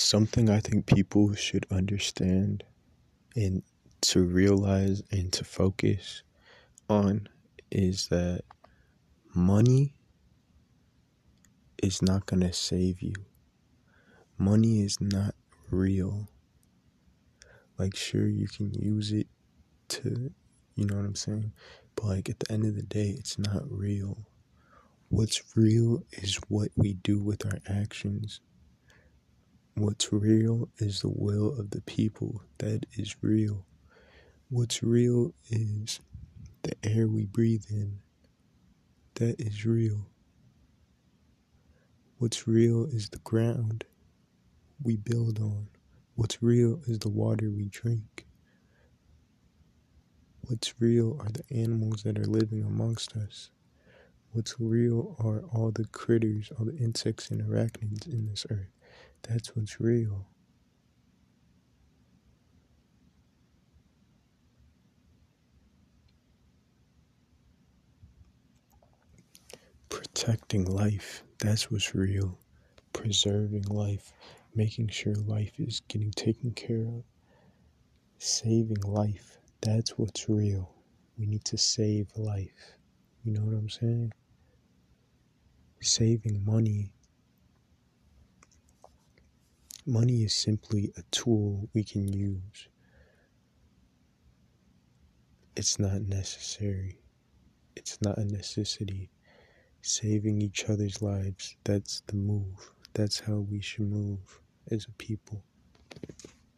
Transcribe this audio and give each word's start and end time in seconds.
something 0.00 0.50
I 0.50 0.60
think 0.60 0.86
people 0.86 1.34
should 1.34 1.66
understand 1.70 2.64
and 3.36 3.62
to 4.02 4.24
realize 4.24 5.02
and 5.10 5.32
to 5.34 5.44
focus 5.44 6.22
on 6.88 7.28
is 7.70 8.08
that 8.08 8.42
money 9.34 9.94
is 11.82 12.02
not 12.02 12.26
going 12.26 12.40
to 12.40 12.52
save 12.52 13.00
you. 13.02 13.14
Money 14.38 14.80
is 14.80 15.00
not 15.00 15.34
real. 15.70 16.28
Like, 17.78 17.96
sure, 17.96 18.26
you 18.28 18.48
can 18.48 18.72
use 18.74 19.12
it 19.12 19.28
to, 19.88 20.30
you 20.74 20.86
know 20.86 20.96
what 20.96 21.04
I'm 21.04 21.14
saying? 21.14 21.52
But, 21.94 22.04
like, 22.06 22.28
at 22.28 22.40
the 22.40 22.52
end 22.52 22.64
of 22.64 22.74
the 22.74 22.82
day, 22.82 23.14
it's 23.18 23.38
not 23.38 23.62
real. 23.70 24.26
What's 25.08 25.42
real 25.56 26.02
is 26.12 26.38
what 26.48 26.68
we 26.76 26.94
do 26.94 27.18
with 27.18 27.46
our 27.46 27.58
actions. 27.68 28.40
What's 29.80 30.12
real 30.12 30.68
is 30.76 31.00
the 31.00 31.08
will 31.08 31.58
of 31.58 31.70
the 31.70 31.80
people. 31.80 32.42
That 32.58 32.84
is 32.98 33.16
real. 33.22 33.64
What's 34.50 34.82
real 34.82 35.32
is 35.48 36.00
the 36.64 36.74
air 36.84 37.08
we 37.08 37.24
breathe 37.24 37.64
in. 37.70 38.00
That 39.14 39.40
is 39.40 39.64
real. 39.64 40.06
What's 42.18 42.46
real 42.46 42.84
is 42.84 43.08
the 43.08 43.20
ground 43.20 43.84
we 44.82 44.96
build 44.98 45.40
on. 45.40 45.68
What's 46.14 46.42
real 46.42 46.82
is 46.86 46.98
the 46.98 47.08
water 47.08 47.50
we 47.50 47.70
drink. 47.70 48.26
What's 50.42 50.74
real 50.78 51.16
are 51.20 51.30
the 51.30 51.44
animals 51.56 52.02
that 52.02 52.18
are 52.18 52.26
living 52.26 52.64
amongst 52.64 53.16
us. 53.16 53.50
What's 54.32 54.56
real 54.60 55.16
are 55.18 55.40
all 55.54 55.70
the 55.70 55.86
critters, 55.86 56.52
all 56.58 56.66
the 56.66 56.76
insects 56.76 57.30
and 57.30 57.40
arachnids 57.40 58.06
in 58.06 58.26
this 58.26 58.44
earth. 58.50 58.68
That's 59.22 59.54
what's 59.54 59.80
real. 59.80 60.26
Protecting 69.88 70.64
life, 70.64 71.22
that's 71.38 71.70
what's 71.70 71.94
real. 71.94 72.38
Preserving 72.92 73.64
life, 73.64 74.12
making 74.54 74.88
sure 74.88 75.14
life 75.14 75.52
is 75.58 75.80
getting 75.88 76.10
taken 76.12 76.52
care 76.52 76.82
of. 76.86 77.04
Saving 78.18 78.80
life, 78.82 79.38
that's 79.60 79.98
what's 79.98 80.28
real. 80.28 80.74
We 81.18 81.26
need 81.26 81.44
to 81.46 81.58
save 81.58 82.08
life. 82.16 82.76
You 83.24 83.32
know 83.32 83.42
what 83.42 83.54
I'm 83.54 83.68
saying? 83.68 84.12
Saving 85.80 86.44
money 86.44 86.92
Money 89.90 90.22
is 90.22 90.32
simply 90.32 90.92
a 90.96 91.02
tool 91.10 91.68
we 91.74 91.82
can 91.82 92.06
use. 92.06 92.68
It's 95.56 95.80
not 95.80 96.02
necessary. 96.02 97.00
It's 97.74 98.00
not 98.00 98.16
a 98.16 98.24
necessity. 98.24 99.10
Saving 99.82 100.40
each 100.42 100.66
other's 100.70 101.02
lives, 101.02 101.56
that's 101.64 102.02
the 102.06 102.14
move. 102.14 102.70
That's 102.94 103.18
how 103.18 103.38
we 103.38 103.60
should 103.60 103.90
move 103.90 104.40
as 104.70 104.86
a 104.86 104.92
people. 104.92 105.42